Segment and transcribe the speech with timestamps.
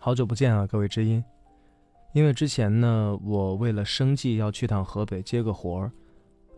[0.00, 1.22] 好久不见啊，各位知音。
[2.12, 5.92] 因为之前呢，我为了生计要去趟河北接个活儿，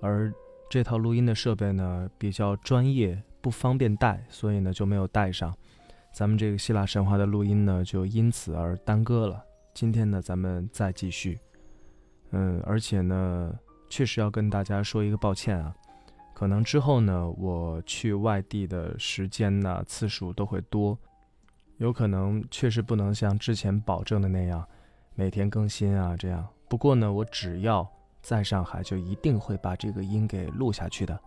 [0.02, 0.30] 而
[0.68, 5.54] 这套录音的设备呢比较专业，不方便带，所以呢就没有带上。
[6.12, 9.42] 咱们这个希腊神话的录音呢就因此而耽搁了。
[9.72, 11.38] 今天呢咱们再继续。
[12.32, 13.52] 嗯，而且呢
[13.88, 15.74] 确实要跟大家说一个抱歉啊，
[16.34, 20.96] 可能之后呢我去外地的时间呢次数都会多，
[21.80, 24.62] 有可能确实不能像之前保证的那样。
[25.14, 26.46] 每天更新啊，这样。
[26.68, 31.18] 不过呢，我只要在上海，就一定会把这个音给录下去的，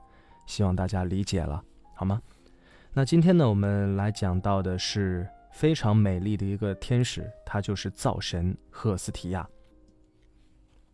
[0.45, 1.63] 希望大家理解了，
[1.95, 2.21] 好吗？
[2.93, 9.49] 那今天呢，我们来讲到的是非常美丽的一个天使，她就是灶神赫斯提亚。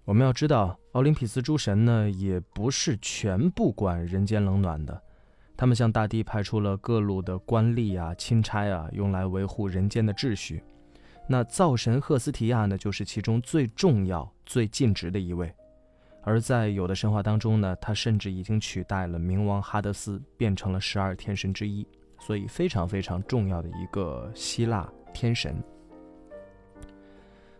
[0.06, 5.04] 我们要知道，奥林匹斯诸神呢，也不是全不管人间冷暖的，
[5.60, 10.64] 他们向大地派出了各路的官吏啊、钦差啊，用来维护人间的秩序。
[11.28, 15.54] 那灶神赫斯提亚呢，就是其中最重要、最尽职的一位，
[16.24, 21.86] 而在有的神话当中呢，他甚至已经取代了冥王哈德斯，变成了十二天神之一，
[22.22, 25.62] 所以非常非常重要的一个希腊天神。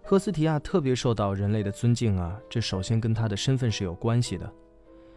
[0.02, 4.50] 赫斯提亚特别受到人类的尊敬啊，这首先跟他的身份是有关系的。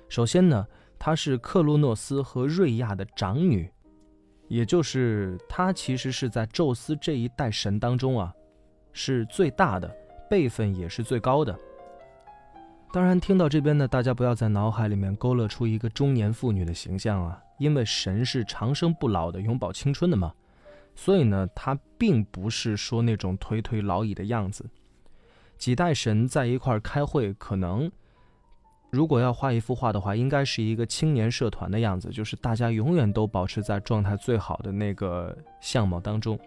[0.09, 0.67] 首先呢，
[1.05, 3.69] 她是克洛诺斯和瑞亚的长女，
[4.47, 8.33] 也就是她其实是在宙斯这一代神当中啊。
[8.93, 9.93] 是最大的，
[10.31, 11.59] 辈分也是最高的。
[12.93, 20.33] 当然，听到这边呢，大家不要在脑海里面勾勒出一个中年妇女的形象啊，因为神是长生不老的，永葆青春的嘛。
[20.95, 24.65] 所以呢，她并不是说那种颓颓老矣的样子。
[25.59, 27.91] 几代神在一块儿开会，可能
[28.93, 36.39] 如果要画一幅画的话，应该是一个青年社团的样子，就是大家永远都保持在状态最好的那个相貌当中。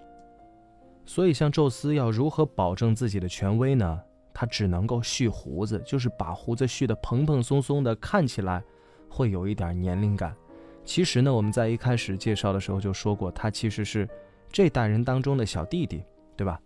[1.08, 4.00] 所以，像宙斯要如何保证自己的权威呢？
[4.32, 8.64] 他只能够蓄胡子，就是把胡子蓄得蓬蓬松松的，看起来
[9.10, 10.36] 会有一点年龄感。
[10.84, 14.08] 其实呢，我们在一开始介绍的时候就说过，他其实是
[14.52, 16.04] 这代人当中的小弟弟，
[16.36, 16.62] 对吧？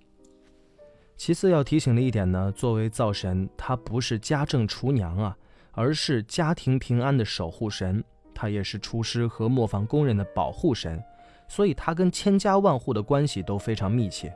[1.16, 5.38] 其次要提醒的一点呢，作为灶神，他不是家政厨娘啊，
[5.80, 8.04] 而是家庭平安的守护神，
[8.36, 11.02] 他也是厨师和磨坊工人的保护神。
[11.48, 14.30] 所以，他跟千家万户的关系都非常密切。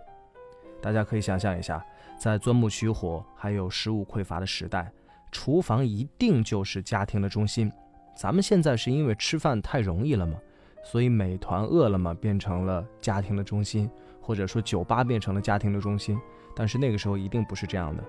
[0.82, 1.86] 大家可以想象一下，
[2.18, 4.90] 在钻木取火还有食物匮乏的时代，
[5.34, 7.70] 厨房一定就是家庭的中心。
[8.16, 10.38] 咱们现在是因为吃饭太容易了嘛，
[10.82, 13.90] 所以美团、饿了么变成了家庭的中心，
[14.22, 16.18] 或者说酒吧变成了家庭的中心。
[16.56, 18.02] 但是那个时候一定不是这样的。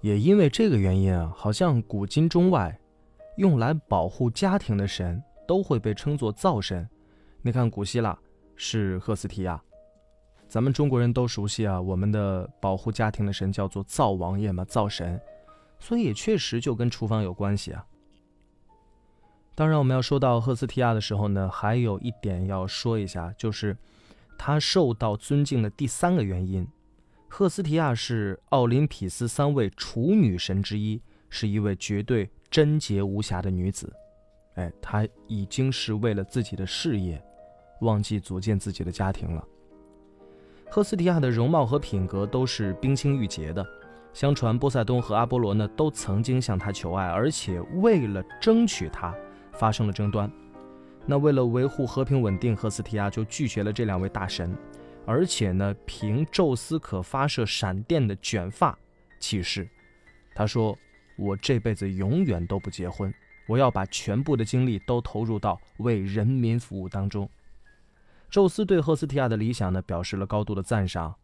[0.00, 2.78] 也因为这个原因啊，好像古今中外，
[3.36, 6.88] 用来保护家庭的神都会被称作灶神。
[7.42, 8.16] 你看，古希腊
[8.56, 9.60] 是赫斯提亚，
[10.48, 11.80] 咱们中国人都熟悉啊。
[11.80, 15.20] 我们的保护家庭的神叫做灶王爷嘛，灶神，
[15.78, 17.84] 所以也确实就跟厨房有关系啊。
[19.54, 23.76] 当然，我们要说到赫斯提亚的时候呢，还有一点要说一下，就是
[24.36, 26.64] 他受到尊敬的第三个原因。
[27.28, 33.92] 赫斯提亚是奥林匹斯三位处女神之一，是一位绝对贞洁无瑕的女子。
[34.54, 37.22] 哎，她已经是为了自己的事业。
[37.82, 39.46] 忘记组建自己的家庭了。
[40.68, 43.64] 赫斯提亚的容貌和品格都是冰清玉洁的。
[44.12, 49.14] 相传波塞冬和阿波罗呢都曾经向她求爱，而且为了争取她
[49.52, 50.28] 发生了争端。
[51.06, 54.52] 那为了维护和平稳定，赫斯提亚就拒绝了这两位大神，
[55.08, 58.78] 而且呢凭宙斯可发射闪电的卷发
[59.18, 59.66] 起誓，
[60.34, 60.78] 他说
[61.16, 63.10] ：“我这辈子永远都不结婚，
[63.46, 67.26] 我要把全部的精力都投入到为人民服务当中。”
[68.28, 71.14] 宙斯对赫斯提亚的理想呢表示了高度的赞赏，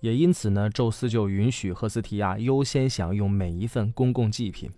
[0.00, 4.72] 也因此呢，宙斯就允许赫斯提亚优先享用每一份公共祭品。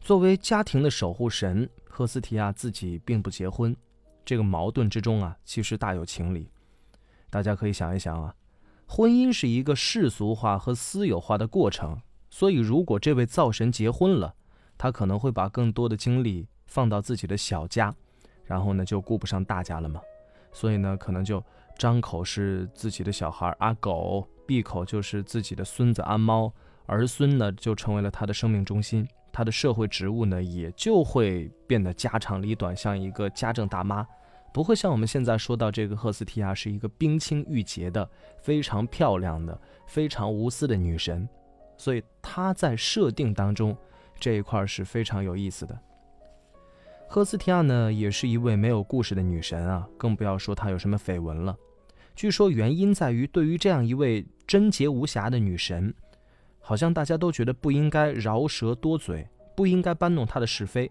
[0.00, 3.76] 作为家庭的守护神，赫斯提亚自己并不结婚，
[4.24, 6.48] 这个矛盾之中啊，其实大有情理。
[7.34, 8.32] 大家可以想一想啊，
[8.86, 12.00] 婚姻是一个世俗化和私有化的过程，
[12.30, 14.32] 所以如果这位灶神结婚了，
[14.78, 17.92] 他可能会把更多的精力放到自己的小家，
[18.44, 20.00] 然后呢，就顾不上大家了嘛。
[20.52, 21.42] 所以呢，可能就
[21.76, 26.52] 张口是自己的小孩阿狗，闭口就是自己的孙子阿猫，
[26.86, 34.06] 儿孙呢就成为了他的生命中心，他的社会职务呢也就会变得家长里短，像一个家政大妈，
[34.54, 38.08] 不会像我们现在说到这个赫斯提亚是一个冰清玉洁的、
[38.40, 41.28] 非常漂亮的、非常无私的女神，
[41.76, 43.76] 所以她在设定当中
[44.16, 45.76] 这一块是非常有意思的。
[47.08, 51.56] 赫斯提亚呢，也是一位没有故事的女神啊，更不要说她有什么绯闻了。
[52.14, 55.92] 据说原因在于，对于这样一位贞洁无瑕的女神，
[56.60, 60.88] 好像大家都觉得不应该饶舌多嘴，不应该搬弄她的是非，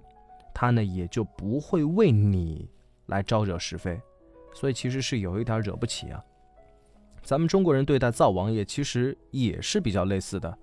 [0.53, 2.69] 她呢也就不会为你
[3.07, 3.99] 来招惹是非，
[4.53, 6.23] 所以其实是有一点惹不起啊。
[7.21, 10.57] 咱们中国人对待灶王爷其实也是比较类似的，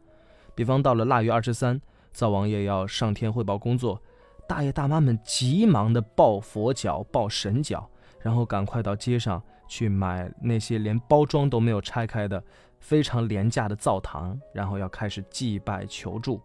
[0.55, 1.81] 比方到了腊月二十三，
[2.13, 4.01] 灶王爷要上天汇报工作，
[4.47, 7.89] 大爷大妈们急忙的抱佛脚、抱神脚，
[8.21, 12.43] 然后赶快到街上去买那些连包装都没有拆开的
[12.79, 16.41] 非常廉价的灶糖，然后要开始祭拜求助。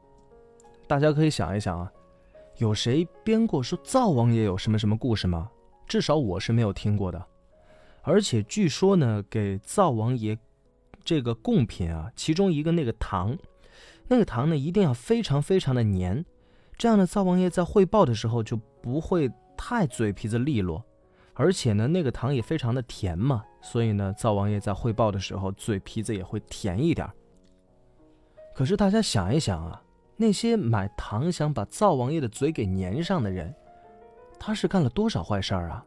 [0.87, 1.91] 大家可以想一想啊，
[2.57, 5.49] 有谁编过说灶王爷有什么什么故事吗？
[5.87, 7.25] 至少我是没有听过的。
[8.01, 10.37] 而且据说呢，给灶王爷
[11.03, 13.37] 这个贡品啊，其中一个那个糖，
[14.07, 16.23] 那个糖呢一定要非常非常的黏，
[16.77, 20.83] 这样的灶王爷在汇报的时候就不会太嘴皮子利落。
[21.33, 27.09] 而且呢，那个糖也非常的甜嘛，所以呢，灶王爷在汇报的时候嘴皮子也会甜一点。
[28.53, 29.81] 可是大家想一想啊，
[30.15, 33.53] 那些买糖想把灶王爷的嘴给粘上的人，
[34.39, 35.85] 他是干了多少坏事儿啊？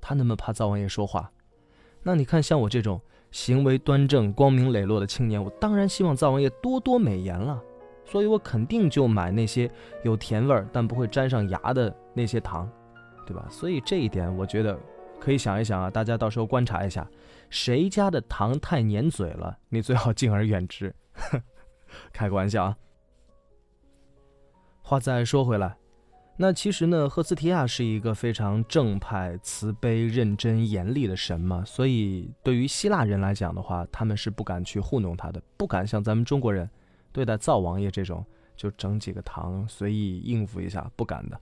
[0.00, 1.30] 他那么怕灶王爷说话，
[2.02, 3.00] 那你看像我这种
[3.30, 7.62] 行为端正、光明磊落的青年，我当然希望灶王爷多多美言了。
[8.04, 9.70] 所以我肯定就买那些
[10.02, 12.66] 有甜味儿但不会粘上牙的那些糖，
[13.26, 13.46] 对吧？
[13.50, 14.78] 所以这一点我觉得
[15.20, 17.06] 可以想一想啊，大家到时候观察一下，
[17.50, 20.94] 谁家的糖太粘嘴了，你最好敬而远之。
[22.10, 22.76] 开个玩笑啊。
[24.80, 25.76] 话再说回来。
[26.40, 36.70] 那其实呢，赫斯提亚是一个非常正派、慈悲、认真、严厉的神嘛，所以对于希腊人来讲的话，他们是不敢去糊弄他的，不敢像咱们中国人
[37.10, 38.24] 对待灶王爷这种，
[38.54, 41.36] 就整几个糖随意应付一下，不敢的。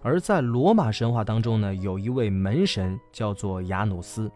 [0.00, 4.28] 而在罗马神话当中呢，有一位门神叫做雅努斯，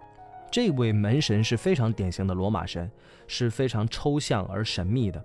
[0.48, 2.88] 这位门神是非常典型的罗马神，
[3.26, 5.24] 是非常抽象而神秘的。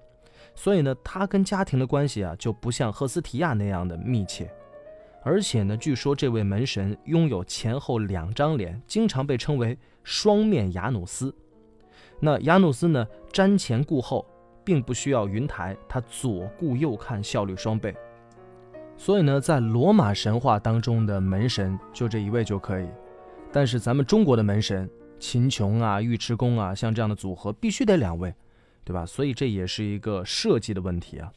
[0.64, 4.48] 所以呢，他跟家庭的关系啊，就不像赫斯提亚那样的密切。
[5.24, 11.34] 而且呢，据说这位门神拥有前后两张脸，经常被称为双面雅努斯。
[12.20, 14.24] 那雅努斯呢，瞻前顾后，
[14.64, 17.96] 并不需要云台，他左顾右看，效率双倍。
[18.98, 22.88] 所以呢，在罗马神话当中的门神就这一位就可以。
[23.52, 24.88] 但是咱们中国的门神，
[25.20, 28.32] 秦琼啊、尉迟恭啊，像这样的组合，必须得两位。
[28.84, 29.06] 对吧？
[29.06, 31.32] 所以这也是一个设计的问题啊。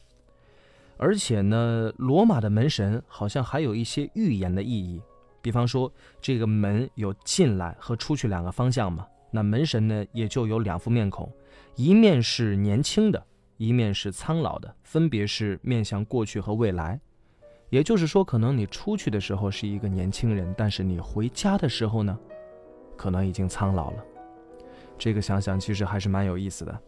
[0.96, 5.02] 而且呢，罗马的门神好像还有一些预言的意义。
[5.42, 11.30] 比方说，这个门有进来和出去两个方向嘛，那门神呢也就有两副面孔，
[11.74, 13.26] 一面是年轻的，
[13.58, 16.98] 一面是苍老的，分别是面向过去和未来。
[17.68, 22.18] 也就是说，可能你出去的时候是一个年轻人，但是你回家的时候呢，
[22.96, 24.04] 可能已经苍老了。
[24.96, 26.80] 这个想想其实还是蛮有意思的。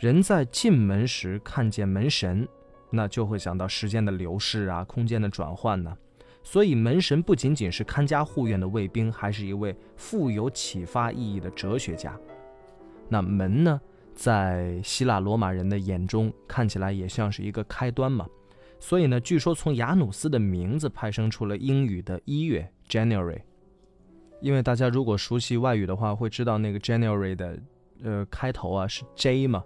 [0.00, 2.48] 人在进门时看见门神，
[2.88, 5.94] 那就会想到时间的流逝啊，空间的转换呢。
[6.42, 12.18] 所以门神不仅仅是看家护院的卫兵，还是一位富有启发意义的哲学家。
[13.10, 13.78] 那门呢，
[14.14, 18.26] 在希腊罗马人的眼中看起来也像是一个开端嘛。
[18.78, 23.42] 所以呢，据说从雅努斯的名字派生出了英语的一月 （January）。
[24.40, 27.58] 因为大家如果熟悉外语的话，会知道那个 January 的
[28.02, 29.62] 呃开头啊是 J 嘛。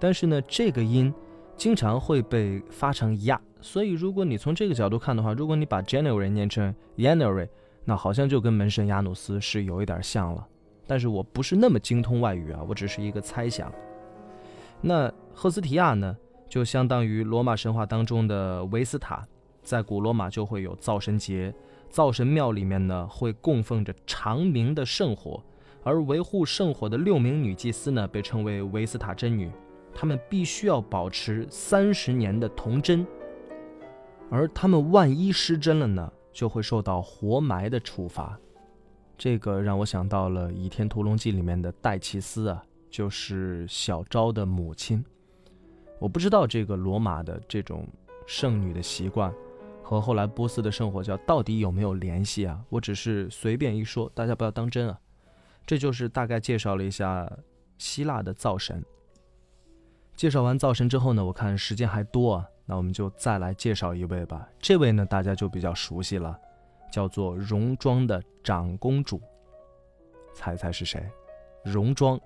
[0.00, 1.12] 但是呢，这个音
[1.56, 7.48] 经常会被发成呀，所以如果你从这个角度看的话，如果你把 January 念成 January，
[7.84, 10.46] 那好像就跟门神亚努斯是有一点像了。
[10.86, 13.70] 但是我不是那么精通外语啊，我只是一个猜想。
[14.80, 16.16] 那赫斯提亚呢，
[16.48, 19.24] 就相当于罗马神话当中的维斯塔，
[19.62, 21.54] 在古罗马就会有灶神节，
[21.90, 25.42] 灶神庙里面呢会供奉着长明的圣火，
[25.84, 29.50] 而维护圣火的六名女祭司呢被称为维斯塔真女。
[29.94, 33.06] 他们必须要保持三十年的童真，
[34.30, 38.38] 而他们万一失真了呢，就会受到活埋的处罚。
[39.18, 45.04] 这个让我想到了《倚天屠龙记》里面的戴奇斯啊，就是小昭的母亲。
[45.98, 47.86] 我不知道这个罗马的这种
[48.26, 49.30] 圣女的习惯
[49.82, 52.58] 和后来波斯的圣火教到底有没有联系啊？
[52.70, 54.98] 我只是随便一说，大家不要当真啊。
[55.66, 57.30] 这就是大概介绍了一下
[57.76, 58.82] 希腊的灶神。
[60.20, 64.46] 介绍完灶神之后呢，我看时间还多啊，那我们就再来介绍一位吧。
[64.58, 66.38] 这位呢，大家就比较熟悉了，
[66.92, 69.18] 叫做戎庄的长公主。
[70.34, 71.02] 猜猜是谁？
[71.64, 72.20] 戎庄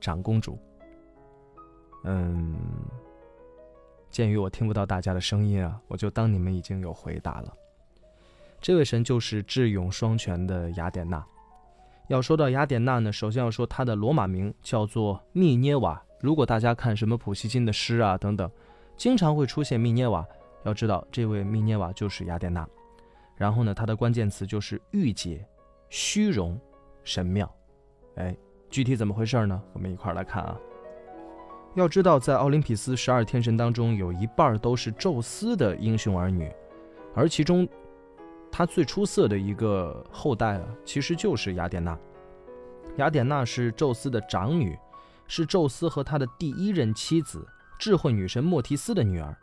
[0.00, 0.56] 长公主。
[2.04, 2.56] 嗯，
[4.10, 7.52] 鉴于我听不到大家的声音啊，我就当你们已经有回答了。
[8.60, 11.26] 这位神就是智勇双全的雅典娜。
[12.06, 16.00] 要说到雅典娜呢，首先要说她的罗马名叫做密涅瓦。
[16.20, 18.50] 如果大家看什么普希金的诗啊等等，
[18.96, 20.24] 经常会出现密涅瓦。
[20.64, 22.68] 要知道，这位密涅瓦就是雅典娜。
[23.34, 25.42] 然后呢，它的关键词就是御姐、
[25.88, 26.60] 虚荣、
[27.02, 27.50] 神庙。
[28.16, 28.36] 哎，
[28.68, 29.62] 具体怎么回事呢？
[29.72, 30.58] 我们一块来看啊。
[31.74, 36.52] 要知道，在奥林匹斯十二天神当中，有一半都是宙斯的英雄儿女，
[37.14, 37.66] 而其中
[38.52, 41.98] 他最出色的一个后代啊，其实就是雅典娜。
[42.96, 44.76] 雅典娜是宙斯的长女，
[45.30, 47.46] 是宙斯和他的第一任妻子
[47.78, 49.34] 智慧女神莫提斯的女儿。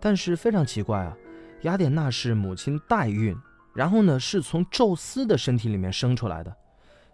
[0.00, 1.16] 但是非常奇怪啊，
[1.62, 3.36] 雅典娜是母亲代孕，
[3.72, 6.52] 然后呢是从宙斯的身体里面生出来的，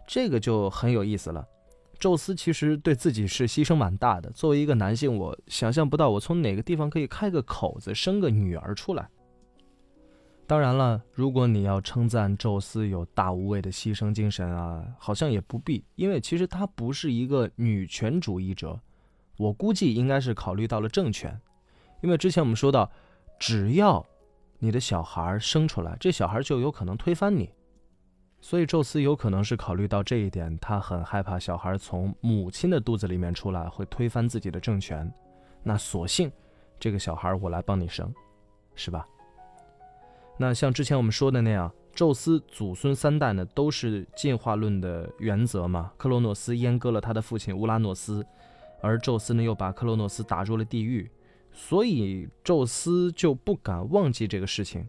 [0.07, 1.45] 这个就很有意思了。
[1.99, 4.29] 宙斯其实对自己是牺牲蛮大的。
[4.31, 9.07] 作为一个男性，我想象不到我从哪个地方可以开个口子生个女儿出来。
[10.53, 18.79] 当然了，如果你要称赞宙斯有大无畏的牺牲精神啊，好像也不必，因为其实他不是一个女权主义者。
[19.35, 21.41] 我估计应该是考虑到了政权，
[22.01, 22.87] 因为之前我们说到，
[23.39, 24.05] 只要
[24.59, 27.49] 你的小孩生出来，这小孩就有可能推翻你。
[28.39, 35.11] 所以，宙斯有可能是考虑到这一点，他很害怕小孩从母亲的肚子里面出来会推翻自己的政权。
[35.63, 36.31] 那索性，
[36.79, 38.13] 这个小孩我来帮你生，
[38.75, 39.03] 是吧？
[40.37, 45.91] 那像之前我们说的那样，宙斯祖孙三代呢都是进化论的原则嘛。
[45.97, 48.25] 克洛诺斯阉割了他的父亲乌拉诺斯，
[48.81, 51.09] 而宙斯呢又把克洛诺斯打入了地狱，
[51.51, 54.87] 所以宙斯就不敢忘记这个事情。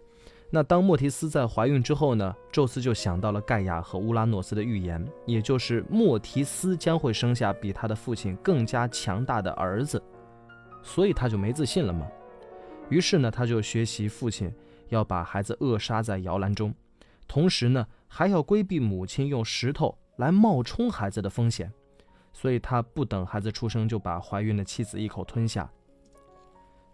[0.51, 2.33] 那当莫提斯在怀孕之后呢？
[2.53, 10.01] 宙斯就想到了盖亚和乌拉诺斯的预言，也就是莫提斯将会生下比他的父亲更加强大的儿子，
[10.81, 12.07] 所以他就没自信了嘛。
[12.89, 14.53] 于是呢，他就学习父亲，
[14.95, 16.75] 要把孩子扼杀在摇篮中，
[17.27, 21.71] 同时呢，还要规避母亲用石头来冒充孩子的风险，
[22.33, 25.69] 所以他不等孩子出生就把怀孕的妻子一口吞下。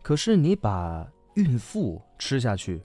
[0.03, 2.83] 可是你把孕妇吃下去。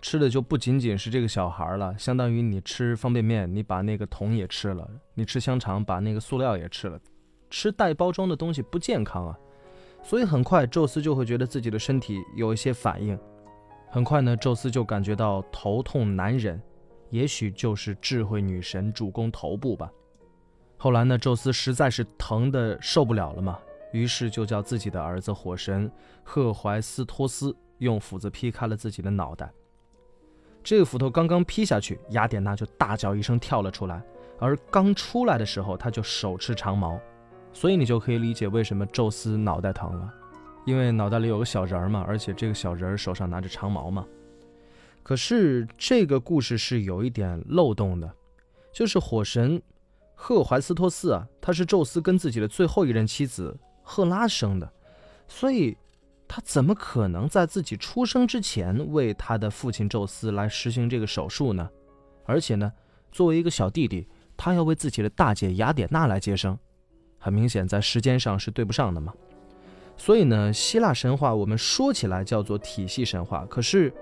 [0.00, 6.96] 吃的就不仅仅是这个小孩了，相当于你吃方便面，你把那个桶也吃了；你吃香肠，把那个塑料也吃了。
[7.50, 9.36] 吃带包装的东西不健康啊，
[10.04, 13.18] 所以很快宙斯就会觉得自己的身体有一些反应。
[13.90, 16.60] 很快呢，宙斯就感觉到头痛难忍，
[17.10, 19.90] 也许就是智慧女神主攻头部吧。
[20.76, 23.58] 后来呢，宙斯实在是疼得受不了了嘛，
[23.92, 25.90] 于是就叫自己的儿子火神
[26.22, 29.50] 赫淮斯托斯用斧子劈开了自己的脑袋。
[30.62, 34.02] 这个斧头刚刚劈下去，雅典娜就大叫一声跳了出来，
[34.38, 37.00] 而刚出来的时候，她就手持长矛，
[37.54, 40.14] 所以你就可以理解为什么宙斯脑袋疼了，
[40.68, 44.06] 因为脑袋里有个小人儿嘛，而且这个小人儿手上拿着长矛嘛。
[45.02, 48.12] 可是这个故事是有一点漏洞的，
[48.72, 49.62] 就是火神
[50.14, 54.70] 赫淮斯托斯啊，他是宙斯跟自己的最后一任妻子赫拉生的，
[55.26, 55.76] 所以。
[56.30, 61.66] 他怎么可能在自己出生之前为他的父亲宙斯来实行这个手术呢？
[62.26, 62.70] 而且呢，
[63.10, 64.06] 作为一个小弟弟，
[64.36, 66.58] 他要为自己的大姐雅典娜来接生，
[67.18, 69.14] 很明显在时间上是对不上的嘛。
[69.98, 73.92] 所以呢，希腊神话我们说起来叫做体系神话，可是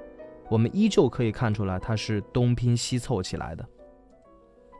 [0.48, 3.66] 我们依旧可以看出来它是东拼西凑起来的。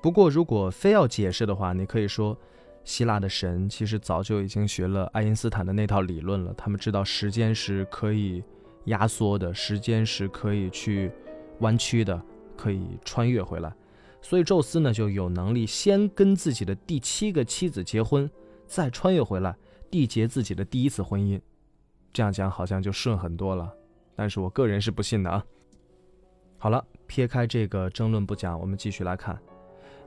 [0.00, 2.38] 不过如果非要解释的话，你可以说。
[2.84, 8.40] 希腊的神其实早就已经学了爱因斯坦的那套理论了，他们知道时间是可以
[8.84, 11.10] 压缩的，时间是可以去
[11.58, 12.22] 弯曲的，
[12.56, 13.74] 可以穿越回来。
[14.22, 18.30] 所以宙斯呢就有能力先跟自己的第七个妻子结婚，
[18.68, 19.56] 再穿越回来
[19.96, 21.40] 缔结自己的第一次婚姻。
[22.12, 23.72] 这样讲好像就顺很多了，
[24.14, 25.42] 但是我个人是不信的啊。
[26.58, 29.38] 好了，撇开这个争论不讲，我们继续来看，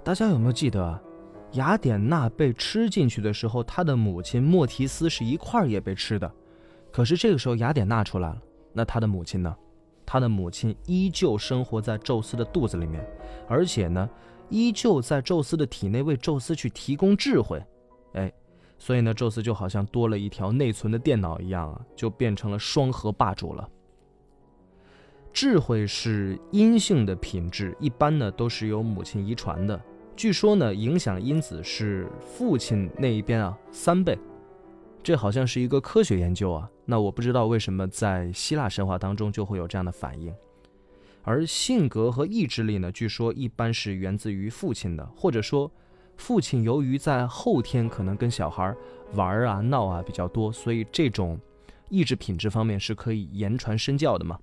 [0.04, 1.04] 大家有没有记得？
[1.54, 6.32] 雅典娜被吃进去的时候，她的母亲莫提斯是一块也被吃的。
[6.92, 8.42] 可是这个时候雅典娜出来了，
[8.72, 9.56] 那她的母亲呢？
[10.06, 13.04] 她的母亲依旧生活在宙斯的肚子里面，
[13.48, 14.10] 而且呢，
[14.50, 17.64] 依旧在宙斯的体内为宙斯去提供智慧。
[18.14, 18.32] 哎，
[18.80, 23.70] 所以呢，宙斯就好像多了一条内存的电脑一样啊，就变成了双核霸主了。
[25.32, 29.80] 智慧是阴性的品质，一般呢都是由母亲遗传的。
[30.16, 34.18] 据说呢，影响因子是父亲那一边啊三倍，
[35.04, 36.68] 这好像是一个科学研究啊。
[36.86, 40.34] 那我不知道为什么在希腊神话当中就会有这样的反应。
[41.22, 45.72] 而性格和意志力呢，据说一般是源自于父亲的，或者说
[46.20, 48.76] 父亲由于在后天可能跟小孩
[49.14, 51.40] 玩啊闹啊比较多，所以这种
[51.90, 54.38] 意志品质方面是可以言传身教的嘛。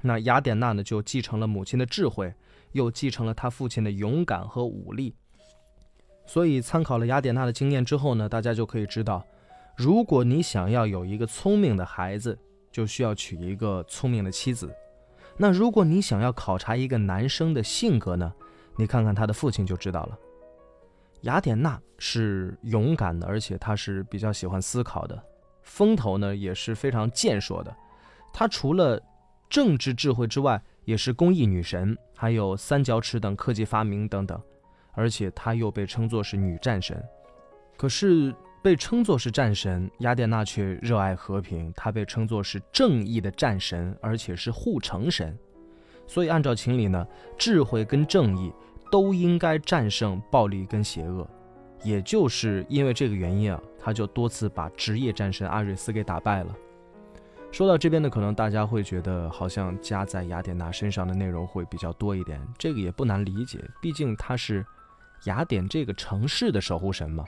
[0.00, 2.32] 那雅典娜呢就继承了母亲的智慧。
[2.72, 5.14] 又继承了他父亲的勇敢和武力。
[6.26, 9.24] 所以，参考了雅典娜的经验之后呢，大家就可以知道，
[9.78, 12.38] 如果你想要有一个聪明的孩子，
[12.70, 14.70] 就需要娶一个聪明的妻子。
[15.38, 18.30] 那如果你想要考察一个男生的性格呢，
[18.76, 20.18] 你看看他的父亲就知道了。
[21.22, 25.20] 雅典娜是勇敢的，而且她是比较喜欢思考的，
[25.62, 27.74] 风头呢也是非常健硕的。
[28.32, 29.00] 她除了
[29.48, 34.40] 政治智慧之外，也是工艺女神，还有三角尺等科技发明等等。
[34.92, 37.02] 而且她又被称作是女战神。
[37.76, 41.72] 可是被称作是战神，雅典娜却热爱和平。
[41.76, 45.36] 她被称作是正义的战神，而且是护城神。
[46.06, 47.06] 所以按照情理呢，
[47.36, 48.52] 智慧跟正义。
[48.90, 51.28] 都应该战胜暴力跟邪恶，
[51.82, 56.54] 也就是因为这个原因啊，他就多次把职业战神阿瑞斯给打败了。
[57.52, 64.64] 说到这边呢，可能大家会觉得好像加在雅典娜身上的内容会比较多一点，这个也不难理解，毕竟他是
[65.24, 67.24] 雅典这个城市的守护神嘛。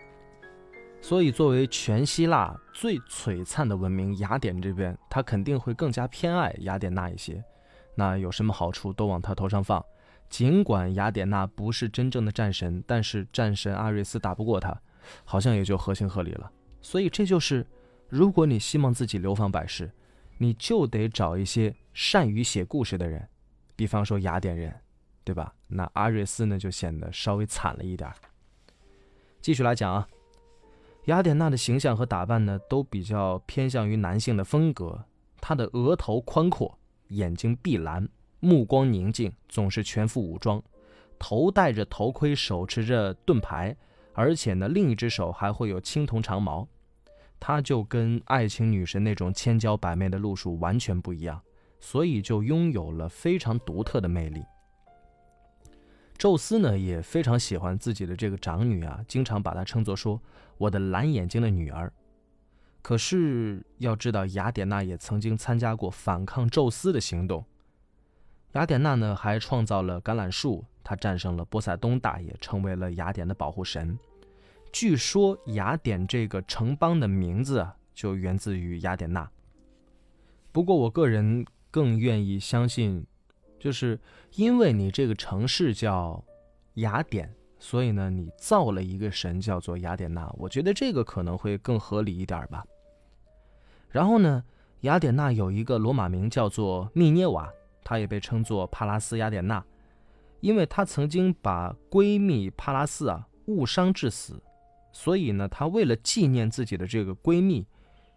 [1.00, 7.42] 所以作为全希腊最璀璨的文明，雅典这边他肯定会更加偏爱雅典娜一些。
[7.94, 9.82] 那有什么好处都往他头上放。
[10.28, 14.78] 尽管雅典娜不是真正的战神，但是战神阿瑞斯打不过她，
[15.24, 16.50] 好像也就合情合理了。
[16.80, 17.66] 所以这就是，
[18.08, 19.90] 如果你希望自己流芳百世，
[20.36, 23.26] 你就得找一些善于写故事的人，
[23.74, 24.74] 比方说雅典人，
[25.24, 25.52] 对吧？
[25.66, 28.10] 那阿瑞斯呢，就显得稍微惨了一点。
[29.40, 30.06] 继续来讲啊，
[31.06, 35.04] 雅典娜的形象和打扮呢，都比较偏向于男性的风格。
[35.40, 38.08] 她的额头宽阔，眼睛碧蓝。
[38.40, 40.62] 目光宁静，总是全副武装，
[41.18, 43.76] 头戴着头盔，手持着盾牌，
[44.12, 46.66] 而且呢，另一只手还会有青铜长矛。
[47.40, 51.40] 他就跟爱情女神那种千娇百媚的路数完全不一样，
[51.78, 54.42] 所以就拥有了非常独特的魅力。
[56.16, 60.20] 宙斯呢也非常喜欢自己的这个长女啊，经常把她称作说
[60.56, 61.92] 我的蓝眼睛的女儿。
[62.82, 67.44] 可是要知道，雅典娜也曾经参加过反抗宙斯的行动。
[68.52, 73.98] 雅典娜呢，还创造了橄榄树，她战胜了波塞冬大爷，成为了雅典的保护神。
[74.72, 79.30] 据说雅典这个城邦的名字啊，就源自于雅典娜。
[80.50, 83.06] 不过我个人更愿意相信，
[83.58, 84.00] 就是
[84.34, 86.24] 因为你这个城市叫
[86.74, 90.26] 雅典，所以呢，你造了一个神叫做雅典娜。
[90.38, 92.64] 我觉得这个可能会更合理一点吧。
[93.90, 94.42] 然后呢，
[94.80, 97.52] 雅典娜有一个罗马名叫做密涅瓦。
[97.88, 99.64] 她也被称作帕拉斯雅典娜，
[100.40, 104.38] 因为她曾经把闺蜜帕拉斯啊误伤致死，
[104.92, 107.66] 所以呢，她为了纪念自己的这个闺蜜，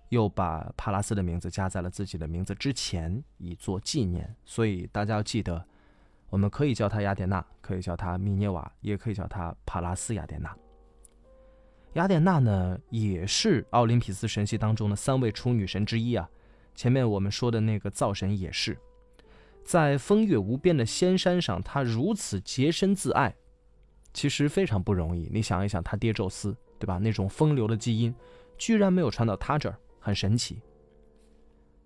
[0.10, 4.36] 又把帕拉斯的名字加在了自己的名字之前，以作纪念。
[4.44, 5.66] 所以大家要记得，
[6.30, 10.54] 我们可以叫她雅典娜，可以叫她米涅瓦，也可以叫她帕拉斯雅典娜。
[11.94, 16.30] 雅典娜呢，也是奥林匹斯神系当中的三位处女神之一啊。
[16.76, 18.78] 前面我们说的那个灶神也是。
[19.64, 23.34] 在风月无边的仙山上，他如此洁身自爱，
[24.14, 25.30] 其实非常不容易。
[25.32, 26.98] 你想一想，他爹宙斯，对吧？
[26.98, 28.14] 那种风流的基因，
[28.58, 30.62] 居然没有传到他这儿，很神奇。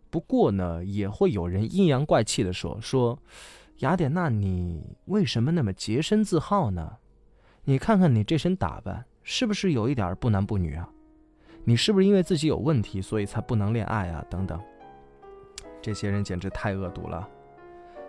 [0.09, 3.19] 不过呢，也会有人阴阳怪气的说：“说
[3.79, 6.97] 雅典娜，你为什么那么洁身自好呢？
[7.65, 10.89] 你看看你这身打扮，是不是有一点不男不女啊？
[11.65, 14.25] 你是不是因为自己有问题，所以才不能恋爱啊？
[14.29, 14.59] 等等，
[15.81, 17.29] 这些人简直太恶毒了。”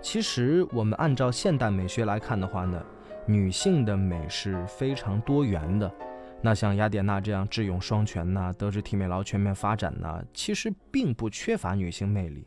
[0.09, 2.81] 其实，我们按照现代美学来看的话呢，
[3.27, 5.93] 女性的美是非常多元的。
[6.41, 12.47] 那像雅典娜这样智勇双全呐，德智体美劳全面发展呐，其实并不缺乏女性魅力。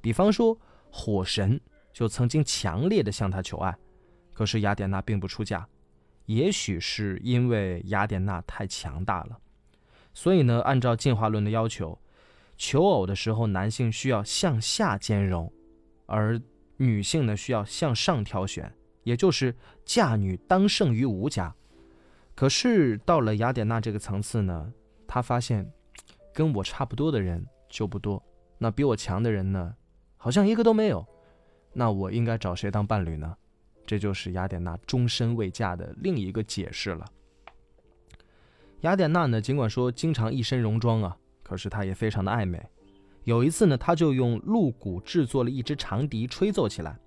[0.00, 0.56] 比方说，
[0.92, 1.60] 火神
[1.92, 3.76] 就曾经强烈的向她求爱，
[4.32, 5.66] 可是雅典娜并不出嫁。
[6.26, 9.36] 也许是因为雅典娜太强大了，
[10.14, 11.98] 所以呢，按照进化论的要求，
[12.56, 15.52] 求偶的时候，男性需要向下兼容，
[16.06, 16.40] 而
[16.82, 21.54] 女性呢需要向上挑选，也就是嫁女当胜于无家。
[22.34, 24.72] 可是到了雅典娜这个层次呢，
[25.06, 25.70] 她发现
[26.34, 28.20] 跟我差不多的人就不多，
[28.58, 29.72] 那比我强的人呢，
[30.16, 31.06] 好像一个都没有。
[31.72, 33.36] 那我应该找谁当伴侣呢？
[33.86, 37.06] 这就是雅典娜终身未嫁的另一个解释了。
[38.80, 42.60] 雅典娜呢，尽管说经常一身戎装啊，可是她也非常的爱美。
[43.24, 46.98] 有一次呢，他就用鹿骨制作了一支长笛，吹奏起来。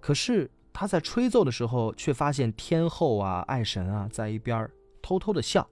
[0.00, 4.68] 可是他在吹奏的时候，却发现天后啊、爱神啊在一边
[5.00, 5.68] 偷偷的笑。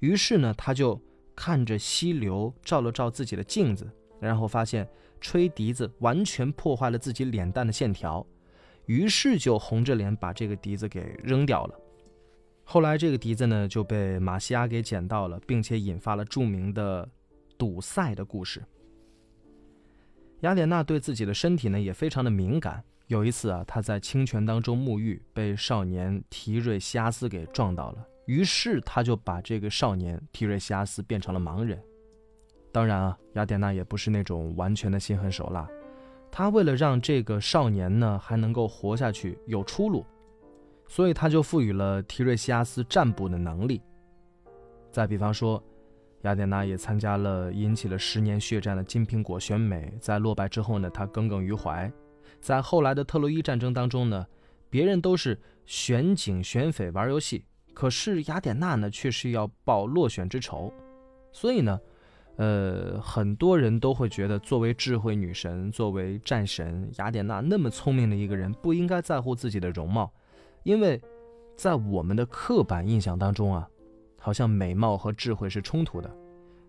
[0.00, 1.00] 于是呢，他就
[1.36, 4.88] 看着溪流，照了照自己的镜子，然后发现
[5.20, 8.26] 吹笛子完全破坏了自己脸蛋的线条。
[8.86, 11.74] 于是就红着脸把这个笛子给扔掉了。
[12.64, 17.08] 后来这个笛子呢就被马西亚给捡到了，并且引发了著名的
[17.56, 18.62] 堵塞的故事。
[20.40, 22.82] 雅典娜对自己的身体呢也非常的敏感。
[23.08, 31.78] 有一次啊，她在清泉当中沐浴，被少年提瑞西阿斯给撞到了，于是她就把这个少年提瑞西阿斯变成了盲人。
[32.72, 35.68] 当然啊，雅典娜也不是那种完全的心狠手辣，
[36.30, 40.06] 她为了让这个少年呢还能够活下去，有出路，
[40.86, 43.82] 所以她就赋予了提瑞西阿斯占卜的能力。
[44.90, 45.62] 再比方说。
[46.22, 51.90] 雅典娜也参加了引起了十年血战的金苹果选美，在落败之后呢，她耿耿于怀。
[52.40, 54.26] 在后来的特洛伊战争当中呢，
[54.68, 60.72] 别人都是选警选匪玩游戏，可是雅典娜呢，却是要报落选之仇。
[61.32, 61.80] 所以呢，
[62.36, 70.12] 呃，很多人都会觉得，作为智慧女神，作为战神，雅典娜那么聪明的一个人，不应该在乎自己的容貌，
[70.64, 71.00] 因为
[71.56, 73.66] 在我们的刻板印象当中啊。
[74.22, 76.14] 好像美貌和智慧是冲突的，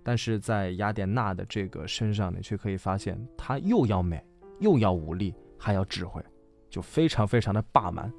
[0.01, 4.25] 但是在雅典娜的这个身上，你却可以发现，她又要美，
[4.61, 6.23] 又要武力，还要智慧，
[6.69, 8.11] 就非常非常的霸蛮。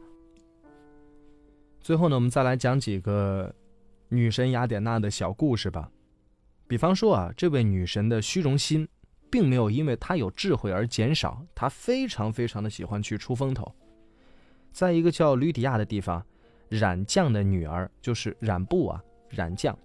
[1.80, 3.52] 最后呢，我们再来讲几个
[4.10, 5.90] 女神雅典娜的小故事吧。
[6.68, 8.86] 比方说啊，这位女神的虚荣心，
[9.30, 13.74] 并没有因为她有智慧而减少，她非常非常的喜欢去出风头。
[14.70, 16.24] 在一个叫吕底亚的地方，
[16.68, 19.02] 冉将的女儿就是冉布啊。
[19.32, 19.76] 冉将，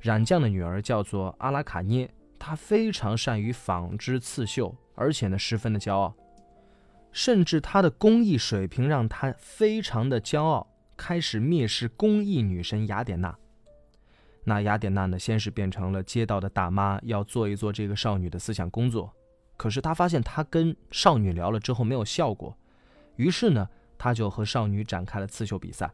[0.00, 6.14] 冉将的女儿叫做阿拉卡涅，她非常善于纺织刺绣，而且呢十分的骄傲，
[7.10, 13.36] 甚至她的工艺水平让她非常的骄傲，开始蔑视工艺女神雅典娜。
[14.44, 19.12] 那雅典娜呢，先是变成了街道的大妈，要做一做这个少女的思想工作。
[19.56, 22.56] 可是她发现她跟少女聊了之后没有效果，
[23.16, 25.88] 于是呢，她就和少女展开了刺绣比赛。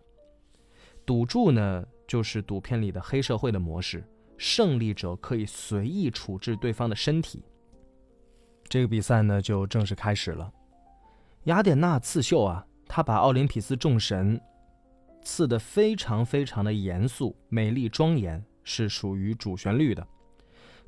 [1.09, 1.87] 赌注呢？
[2.07, 4.05] 就是赌片里的黑社会的模式，
[4.37, 7.43] 胜利者可以随意处置对方的身体。
[8.69, 10.53] 这个比赛呢就正式开始了。
[11.45, 14.39] 雅典娜刺绣啊，她把奥林匹斯众神
[15.23, 20.07] 刺得非常非常的严肃、美丽庄严，是属于主旋律的。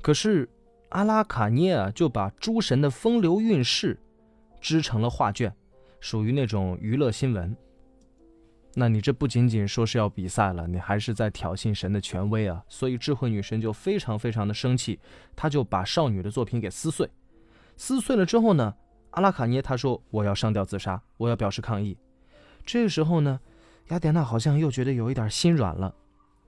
[0.03, 0.47] 可是
[0.89, 3.99] 阿拉卡涅啊就把诸神的风流韵事
[4.59, 5.51] 织成了画卷，
[5.99, 7.57] 属于那种娱乐新闻。
[8.73, 12.63] 那你这不仅仅说是要比赛了，你还是在挑衅神的权威啊！
[12.69, 14.97] 所以智慧女神就非常非常的生气，
[15.35, 17.09] 她就把少女的作品给撕碎。
[17.75, 18.73] 撕碎了之后呢，
[19.09, 21.97] 阿拉卡涅他说我要上吊自杀，我要表示抗议。
[22.65, 23.39] 这个时候呢，
[23.89, 25.93] 雅典娜好像又觉得有一点心软了，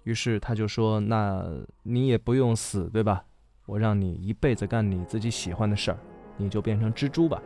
[0.04, 1.46] 于是他就说：“那
[1.82, 3.26] 你也不用死，对吧？
[3.66, 5.98] 我让你一辈子干你自己喜欢的事儿，
[6.38, 7.42] 你就变成蜘蛛吧。”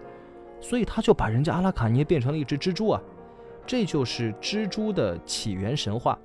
[0.62, 3.02] 所以他就把人家阿拉卡涅变成了一只蜘蛛啊。
[3.68, 6.18] 这就是蜘蛛的起源神话，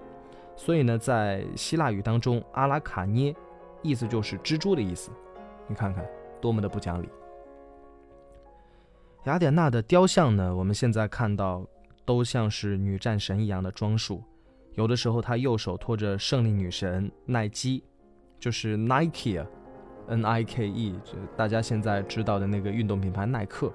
[0.57, 3.35] 所以呢，在希腊语当中，阿拉卡涅，
[3.83, 5.11] 意思就是蜘蛛的意思。
[5.67, 6.07] 你看看
[6.41, 7.09] 多么的不讲理。
[9.25, 11.67] 雅典娜的雕像呢，我们现在看到
[12.05, 14.23] 都像是女战神一样的装束，
[14.75, 17.83] 有的时候她右手托着胜利女神奈基，
[18.39, 19.41] 就是 Nike，N-I-K-E，
[21.05, 23.73] 就大家现在知道的那个运动品牌耐克。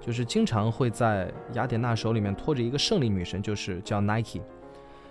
[0.00, 4.40] 就是经常会在雅典娜手里面拖着一个胜利女神，就是叫 Nike。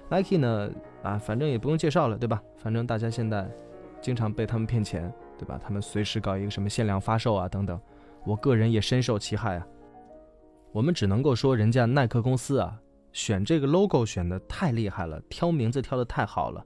[0.10, 0.72] Nike 呢，
[1.04, 2.42] 啊，反正也不用介绍了，对吧？
[2.58, 3.48] 反正大家现在
[4.02, 5.60] 经常被他们骗钱，对吧？
[5.64, 7.80] 他们随时搞一个什么限量发售啊，等等。
[8.26, 9.68] 我个人也深受其害啊。
[10.72, 12.82] 我们只能够说，人家耐克公司啊，
[13.14, 16.66] 选这个 logo 选的太厉害了，挑名字挑的太好了。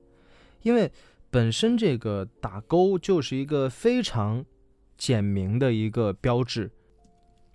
[0.62, 0.90] 因为
[1.30, 4.46] 本身这个打勾就是一个非常
[4.98, 6.72] 简明的一个标志。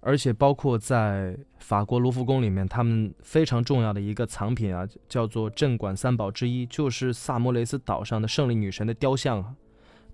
[0.08, 9.54] 而且包括在法国卢浮宫里面，他们非常重要的一个藏品啊，叫做镇馆三宝之一，就是萨莫雷斯岛上的胜利女神的雕像啊。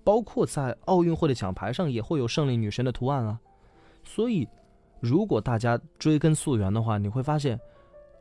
[0.03, 3.39] 包括在奥运会的奖牌上也会有胜利女神的图案啊。
[4.03, 4.49] 所以，
[4.99, 7.57] 如果大家追根溯源的话，你会发现，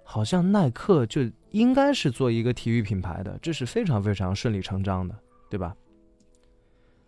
[0.03, 5.15] 好像耐克就应该是做一个体育品牌的，这是非常非常顺理成章的，
[5.49, 5.75] 对吧？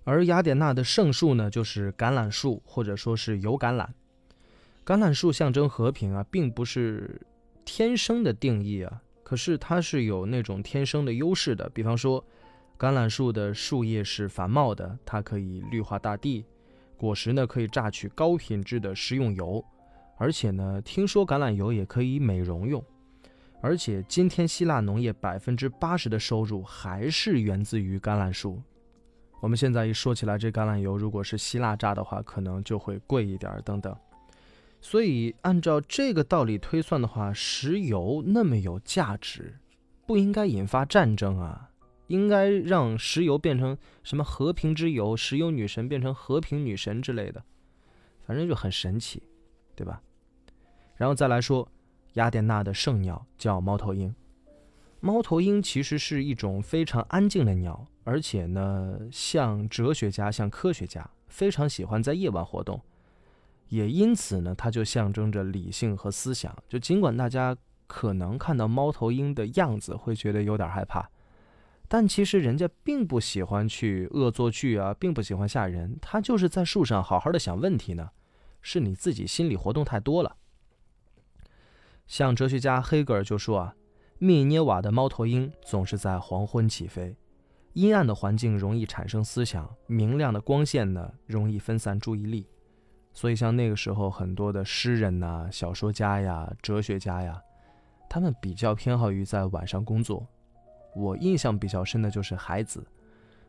[0.06, 3.88] 而雅典娜的圣树呢，就是橄榄树，或者说是油橄榄。
[4.86, 7.20] 橄榄树象征和平啊，并不是
[7.66, 11.68] 天生的定义啊，可是它是有那种天生的优势的。
[11.70, 12.24] 比方说，
[12.78, 16.46] 橄榄树的树叶是繁茂的，它可以绿化大地；
[16.96, 19.66] 果实呢，可以榨取高品质的食用油，
[20.20, 22.84] 而且呢，听说橄榄油也可以美容用。
[23.62, 28.62] 而且今天希腊农业百分之八十的收入还是源自于橄榄树。
[29.42, 33.96] 我们现在一说起来，这橄榄油如果是希腊榨的话，可能就会贵一点等等。
[34.86, 39.58] 所以按照这个道理推算的话，石油那么有价值，
[40.06, 41.72] 不应该引发战争啊，
[42.06, 47.44] 应该让石油变成什么和平之油，石油女神变成和平女神之类的，
[48.28, 49.24] 反正就很神奇，
[49.76, 50.00] 对吧？
[50.98, 51.68] 然后再来说，
[52.14, 54.14] 雅典娜的圣鸟叫猫头鹰。
[55.00, 62.80] 猫头鹰其实是一种非常安静的鸟，而且呢，像哲学家、像科学家，非常喜欢在夜晚活动。
[63.70, 66.56] 也因此呢，它就象征着理性和思想。
[66.68, 67.56] 就尽管大家
[67.88, 71.10] 可能看到猫头鹰的样子会觉得有点害怕，
[71.88, 75.98] 但其实人家并不喜欢去恶作剧啊，并不喜欢吓人。
[76.02, 78.10] 它就是在树上好好的想问题呢，
[78.62, 80.36] 是你自己心理活动太多了。
[82.08, 83.76] 像哲学家黑格尔就说啊，
[84.20, 87.16] 密涅瓦的猫头鹰总是在黄昏起飞，
[87.74, 92.48] 阴暗的环境容易产生思想，明亮的光线呢容易分散注意力，
[93.16, 97.42] 所以像那个时候很多的诗人呐、小说家呀、哲学家呀，
[98.10, 100.28] 他们比较偏好于在晚上工作。
[100.94, 102.86] 我印象比较深的就是海子，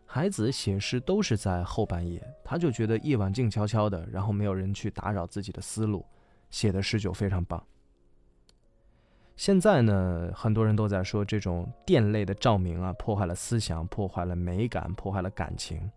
[0.07, 6.07] 海子写诗都是在后半夜，他就觉得夜晚静悄悄的，然后没有人去打扰自己的思路，
[6.48, 7.62] 写的诗就非常棒。
[9.35, 15.90] 现在呢，很多人都在说这种电类的照明啊，破坏了思想，破坏了美感，破坏了感情。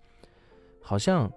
[0.81, 1.31] 好像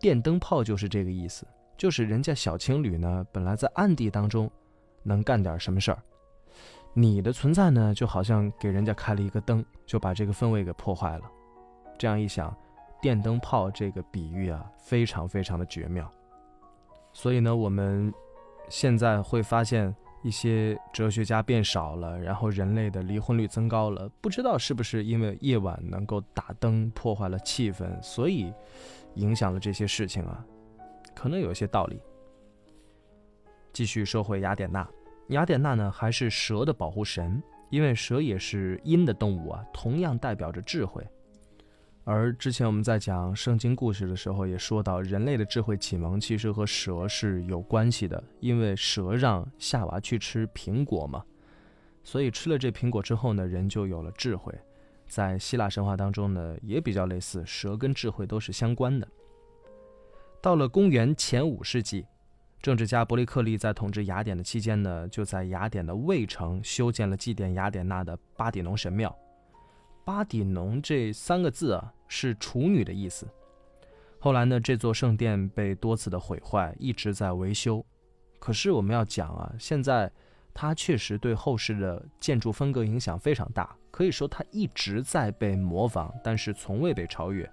[0.00, 4.50] 电灯泡就是这个意思，就是人家小情侣呢，本来在暗地当中
[5.02, 5.98] 能干点什么事儿，
[6.92, 11.24] 你的存在呢，就好像给人家开了一个灯，就把这个氛围给破坏了。
[11.98, 12.54] 这样一想，
[13.00, 16.10] 电灯泡这个比喻啊，非常非常的绝妙。
[17.12, 18.12] 所以呢，我们
[18.68, 19.94] 现在会发现。
[20.22, 28.52] 一些哲学家变少了，然后人类的离婚率增高了，不知道是不是因为夜晚能够打灯破坏了气氛，所以
[29.14, 30.44] 影响了这些事情啊？
[31.16, 31.98] 可能有一些道理。
[33.72, 34.88] 继续说回雅典娜，
[35.28, 41.04] 雅典娜呢还是蛇的保护神，因为蛇也是阴的动物啊，同样代表着智慧。
[42.04, 51.24] 而之前我们在讲圣经故事的时候，也说到人类的智慧启蒙其实和蛇是有关系的，因为蛇让夏娃去吃苹果嘛，
[52.04, 54.54] 所以吃了这苹果之后呢，人就有了智慧。
[55.08, 59.08] 在希腊神话当中呢，也比较类似，蛇跟智慧都是相关的。
[60.46, 62.06] 到了公元前五世纪，
[62.62, 69.12] 政治家伯利克利在统治雅典的期间呢，就在雅典的卫城修建了祭奠雅典娜的巴底农神庙。
[70.04, 71.92] 巴底农这三个字啊。
[72.06, 73.26] 是处女的意思。
[74.20, 77.84] 后来呢，这座圣殿被多次的毁坏，一直在维修。
[78.38, 80.08] 可是我们要讲啊，现在
[80.54, 87.50] 它确实对后世的建筑风格影响非常大，可以说它一直在被模仿，但是从未被超越。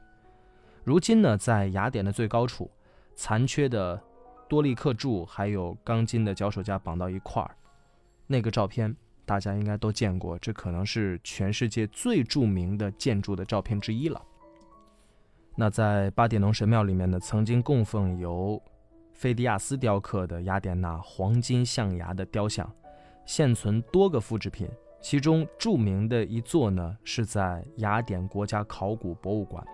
[0.84, 2.70] 如今呢，在雅典的最高处，
[3.16, 4.02] 残缺的
[4.48, 7.56] 多利克柱还有钢筋的脚手架绑到一块儿，
[8.28, 8.96] 那个照片。
[9.26, 14.22] 大家应该都见过，这可能是全世界最著名的建筑的照片之一了。
[15.56, 18.62] 那在巴迪农神庙里面呢，曾经供奉由
[19.14, 22.70] 菲迪亚斯雕刻的雅典娜黄金象牙的雕像，
[23.26, 24.68] 现存多个复制品，
[25.00, 29.66] 其中著名的一座呢是在雅典国家考古博物馆，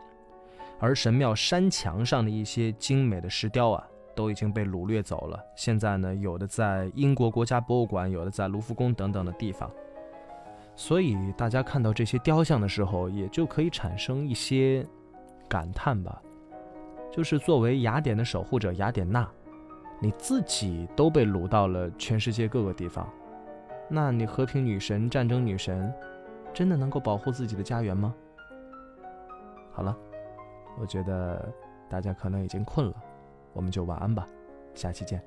[0.79, 3.85] 而神庙山墙上的一些精美的石雕啊。
[4.15, 5.39] 都已经被掳掠走了。
[5.55, 9.71] 现在呢，有的在英国国家博物馆，有的在卢浮宫等等的地方。
[10.75, 14.85] 所以大家看到这些雕像的时候，也就可以产生一些
[15.47, 16.21] 感叹吧。
[17.09, 19.25] 就是作为雅典的守护者，雅典娜，
[20.01, 23.09] 你自己都被掳到了全世界各个地方，
[23.87, 25.93] 那你和平女神、战争女神，
[26.53, 28.13] 真的能够保护自己的家园吗？
[29.71, 29.97] 好了，
[30.79, 31.51] 我觉得
[31.89, 32.93] 大家可能已经困了。
[33.53, 34.27] 我们就晚安吧，
[34.73, 35.21] 下期见。